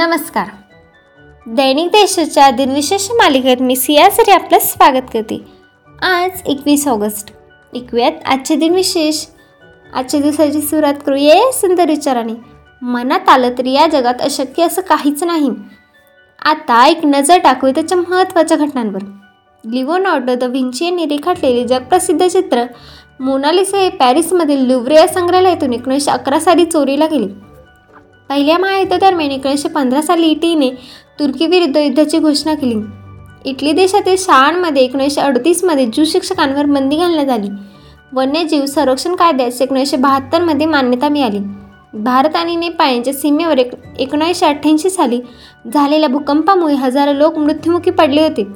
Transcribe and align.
नमस्कार. 0.00 0.46
दैनिक 1.46 1.88
देशाच्या 1.88 2.50
दिनविशेष 2.50 3.10
मालिकेत 3.10 3.56
मी 3.60 3.76
सियासरी 3.76 4.30
आपलं 4.30 4.58
स्वागत 4.58 5.02
करते. 5.14 5.44
आज 6.02 6.30
एकवीस 6.46 6.88
ऑगस्ट. 6.88 7.32
ऐकूयात 7.76 8.12
आजचे 8.26 8.54
दिनविशेष. 8.56 9.26
आजच्या 9.94 10.20
दिवसाची 10.20 10.60
सुरुवात 10.60 10.94
करूया 11.06 11.52
सुंदर 11.52 11.86
विचाराने. 11.86 12.32
मनात 12.82 13.28
आलं 13.28 13.50
तरी 13.58 13.72
या 13.72 13.86
जगात 13.86 14.14
अशक्य 14.20 14.62
असं 14.62 14.82
काहीच 14.82 15.22
नाही. 15.24 15.50
आता 16.44 16.86
एक 16.86 16.98
नजर 17.04 17.38
टाकूया 17.38 17.72
त्याच्या 17.74 17.98
महत्त्वाच्या 17.98 18.56
घटनांवर. 18.56 19.00
लिओनार्डो 19.70 20.34
द 20.34 20.44
विंची 20.44 20.84
यांनी 20.84 21.06
रेखाटलेले 21.06 21.64
जगप्रसिद्ध 21.64 22.26
चित्र 22.26 22.64
मोनालिसा 23.20 23.78
हे 23.78 23.88
पॅरिसमधील 23.88 24.66
लुव्रे 24.66 24.94
या 24.94 25.08
संग्रहालयातून 25.08 25.72
एकोणीसशे 25.72 26.10
अकरा 26.10 26.40
साली 26.40 26.64
चोरीला 26.64 27.06
गेले. 27.06 27.49
पहिल्या 28.30 28.58
महायुद्धादरम्यान 28.58 29.30
एकोणीसशे 29.30 29.68
पंधरा 29.68 30.00
साली 30.00 30.26
इटलीने 30.26 30.68
तुर्कीविरुद्ध 31.18 31.76
युद्धाची 31.76 32.18
घोषणा 32.18 32.54
केली. 32.54 32.74
इटली 33.44 33.72
देशातील 33.72 34.14
शाळांमध्ये 34.18 34.82
एकोणीसशे 34.82 35.20
अडतीसमध्ये 35.20 35.86
ज्यू 35.86 36.04
शिक्षकांवर 36.04 36.66
बंदी 36.66 36.96
घालण्यात 36.96 37.28
आली. 37.28 37.48
वन्यजीव 38.12 38.66
संरक्षण 38.66 39.14
कायद्यास 39.14 39.60
एकोणीसशे 39.62 39.96
बहात्तरमध्ये 39.96 40.66
मान्यता 40.66 41.08
मिळाली. 41.08 41.38
भारत 41.94 42.36
आणि 42.36 42.54
नेपाळ 42.56 42.90
यांच्या 42.90 43.12
सीमेवर 43.12 43.58
एक 43.58 43.70
एकोणीसशे 43.98 44.46
अठ्ठ्याऐंशी 44.46 44.90
साली 44.90 45.20
झालेल्या 45.74 46.08
भूकंपामुळे 46.08 46.74
हजारो 46.74 47.12
लोक 47.12 47.38
मृत्युमुखी 47.38 47.90
पडले 47.90 48.22
होते. 48.22 48.46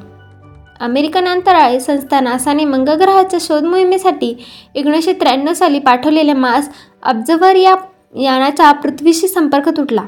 अमेरिकन 0.81 1.29
अंतराळ 1.29 1.79
संस्था 1.79 2.21
नासाने 2.21 2.65
मंगळग्रहाच्या 2.65 3.39
शोध 3.43 3.65
मोहिमेसाठी 3.65 4.35
एकोणीसशे 4.75 5.13
त्र्याण्णव 5.13 5.53
साली 5.53 5.79
पाठवलेल्या 5.79 6.35
मास 6.35 6.71
अब्जवर 7.03 7.57
या 7.57 7.75
यानाचा 8.15 8.73
पृथ्वीशी 8.73 9.29
संपर्क 9.29 9.69
तुटला. 9.69 10.03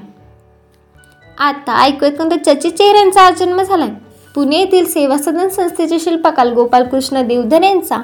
आता 1.39 1.83
ऐकू 1.83 2.11
कोणत्या 2.11 2.45
चचे 2.45 2.71
चेहऱ्यांचा 2.71 3.21
आज 3.21 3.39
जन्म 3.39 3.63
झालाय. 3.63 3.89
पुणे 4.35 4.57
येथील 4.57 4.87
सेवा 4.87 5.17
सदन 5.19 5.49
संस्थेचे 5.49 5.99
शिल्पकार 5.99 6.53
गोपालकृष्ण 6.53 7.23
देवधर 7.23 7.63
यांचा 7.63 7.97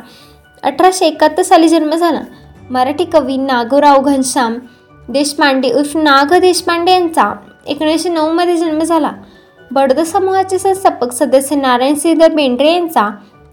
अठराशे 0.62 1.06
एकाहत्तर 1.06 1.42
साली 1.42 1.68
जन्म 1.68 1.94
झाला. 1.94 2.20
मराठी 2.70 3.04
कवी 3.04 3.36
नागोराव 3.36 4.00
घनश्याम 4.00 4.58
देशपांडे 5.08 5.72
उर्फ 5.72 5.96
नाग 5.96 6.34
देशपांडे 6.34 6.92
यांचा 6.92 7.34
एकोणीसशे 7.66 8.08
नऊमध्ये 8.08 8.56
जन्म 8.56 8.78
झाला. 8.78 9.12
बडद 9.70 10.00
समूहाचे 10.00 10.58
संस्थापक 10.58 11.12
सदस्य 11.12 11.56
नारायण 11.56 11.94
श्रीधर 12.00 12.34
बेंड्रे 12.34 12.72
यांचा 12.72 13.08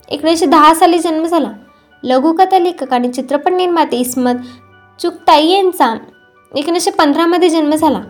एकोणीसशे 0.09 0.45
दहा 0.45 0.73
साली 0.73 1.00
जन्म 1.00 1.25
झाला. 1.25 1.52
लघुकथा 2.03 2.59
लेखक 2.59 2.94
आणि 2.94 3.09
चित्रपट 3.09 3.52
निर्माते 3.52 3.97
इस्मत 3.97 4.33
चुकताई 5.00 5.47
यांचा 5.47 5.95
एकोणीसशे 6.55 6.92
पंधरामध्ये 6.92 7.50
जन्म 7.50 7.75
झाला. 7.75 8.02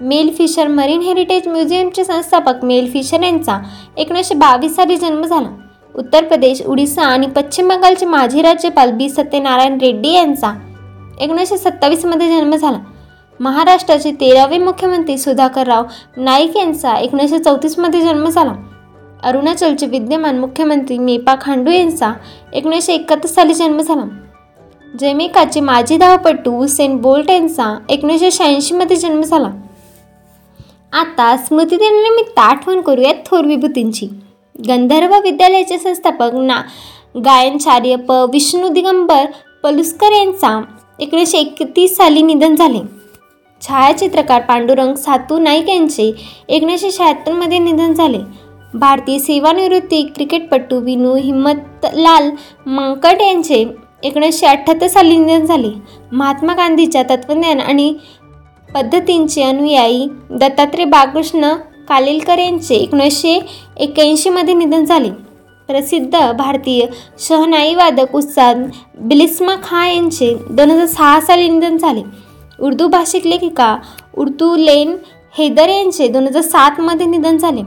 मेल 0.00 0.34
फिशर 0.38 0.66
मरीन 0.66 1.00
हेरिटेज 1.00 1.48
म्युझियमचे 1.48 2.04
संस्थापक 2.04 2.64
मेल 2.64 2.92
फिशर 2.92 3.22
यांचा 3.22 3.58
एकोणीसशे 3.96 4.34
बावीस 4.34 4.76
साली 4.76 4.96
जन्म 4.96 5.24
झाला. 5.24 5.48
उत्तर 5.94 6.24
प्रदेश 6.24 6.62
उडिसा 6.62 7.02
आणि 7.02 7.26
पश्चिम 7.26 7.68
बंगालचे 7.68 8.06
माजी 8.06 8.42
राज्यपाल 8.42 8.90
बी 8.90 9.08
सत्यनारायण 9.08 9.78
रेड्डी 9.80 10.12
यांचा 10.12 10.52
एकोणीसशे 11.20 11.58
सत्तावीसमध्ये 11.58 12.28
जन्म 12.28 12.54
झाला. 12.56 12.78
महाराष्ट्राचे 13.40 14.12
तेरावे 14.12 14.58
मुख्यमंत्री 14.58 15.18
सुधाकरराव 15.18 15.84
नाईक 16.16 16.56
यांचा 16.56 16.96
एकोणीसशे 16.96 17.38
चौतीसमध्ये 17.38 18.00
जन्म 18.00 18.28
झाला. 18.28 18.52
अरुणाचलचे 19.22 19.86
विद्यमान 19.86 20.38
मुख्यमंत्री 20.38 20.98
मेपा 20.98 21.34
खांडू 21.40 21.70
यांचा 21.70 22.12
एकोणीसशे 22.52 22.92
एकाहत्तर 22.92 23.28
साली 23.28 23.54
जन्म 23.54 23.80
झाला. 23.80 24.04
जेमिकाचे 24.94 25.60
माजी 25.60 25.96
धावपटू 25.96 26.66
सेंट 26.66 27.00
बोल्ट 27.00 27.30
यांचा 27.30 27.78
एकोणीसशे 27.88 28.30
शहाऐंशीमध्ये 28.30 28.96
जन्म 28.96 29.20
झाला. 29.22 29.50
आता 30.92 31.36
स्मृतिदिनानिमित्त 31.36 32.38
आठवण 32.38 32.80
करूयात 32.80 33.14
थोर 33.26 33.44
विभूतींची. 33.44 34.08
गंधर्व 34.68 35.14
विद्यालयाचे 35.20 35.78
संस्थापक 35.78 36.34
ना 36.34 36.60
गायनचार्य 37.24 37.96
प. 37.96 38.12
विष्णू 38.32 38.68
दिगंबर 38.68 39.24
पलुस्कर 39.62 40.12
यांचा 40.12 40.60
एकोणीसशे 41.00 41.38
एकतीस 41.38 41.96
साली 41.96 42.22
निधन 42.22 42.54
झाले. 42.54 42.80
छायाचित्रकार 43.62 44.40
पांडुरंग 44.40 44.94
सातू 44.94 45.38
नाईक 45.38 45.68
यांचे 45.68 46.12
एकोणीसशे 46.48 46.90
शहात्तरमध्ये 46.90 47.58
निधन 47.58 47.92
झाले. 47.92 48.18
भारतीय 48.74 49.18
सेवानिवृत्ती 49.18 50.02
क्रिकेटपटू 50.14 50.80
विनू 50.80 51.14
हिम्मतलाल 51.14 52.30
मंकट 52.66 53.22
यांचे 53.22 53.64
एकोणीसशे 54.02 54.46
अठ्ठ्याहत्तर 54.46 54.86
साली 54.86 55.16
निधन 55.16 55.46
झाले. 55.46 55.68
महात्मा 56.12 56.54
गांधीच्या 56.54 57.02
तत्त्वज्ञान 57.02 57.60
आणि 57.60 57.94
पद्धतींचे 58.74 59.42
अनुयायी 59.42 60.08
दत्तात्रय 60.30 60.84
बाळकृष्ण 60.84 61.54
कालेलकर 61.88 62.38
यांचे 62.38 62.74
एकोणीसशे 62.74 63.40
एक्क्याऐंशीमध्ये 63.76 64.54
निधन 64.54 64.84
झाले. 64.84 65.10
प्रसिद्ध 65.68 66.32
भारतीय 66.32 66.86
शहनाईवादक 67.18 68.14
उस्ताद 68.14 68.70
बिलिस्मा 68.98 69.54
खा 69.62 69.86
यांचे 69.88 70.34
दोन 70.50 70.70
हजार 70.70 70.86
सहा 70.86 71.20
साली 71.20 71.48
निधन 71.48 71.76
झाले. 71.76 72.02
उर्दू 72.60 72.88
भाषिक 72.88 73.26
लेखिका 73.26 73.76
उर्दू 74.16 74.56
लेन 74.56 74.96
हैदर 75.38 75.68
यांचे 75.68 76.08
दोन 76.08 76.26
हजार 76.26 76.42
सातमध्ये 76.42 77.06
निधन 77.06 77.36
झाले. 77.36 77.62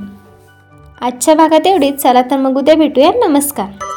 आजच्या 1.01 1.35
भागात 1.35 1.67
एवढीच. 1.67 2.01
चला 2.01 2.21
तर 2.21 2.37
मग 2.37 2.57
उद्या 2.57 2.75
भेटूया. 2.75 3.11
नमस्कार. 3.27 3.90